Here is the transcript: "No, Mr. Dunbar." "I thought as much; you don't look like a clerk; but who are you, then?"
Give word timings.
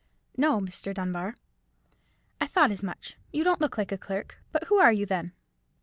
"No, 0.35 0.59
Mr. 0.59 0.95
Dunbar." 0.95 1.35
"I 2.39 2.47
thought 2.47 2.71
as 2.71 2.81
much; 2.81 3.17
you 3.31 3.43
don't 3.43 3.61
look 3.61 3.77
like 3.77 3.91
a 3.91 3.99
clerk; 3.99 4.39
but 4.51 4.63
who 4.63 4.77
are 4.77 4.91
you, 4.91 5.05
then?" 5.05 5.31